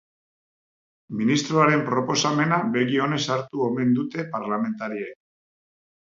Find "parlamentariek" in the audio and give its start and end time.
4.37-5.21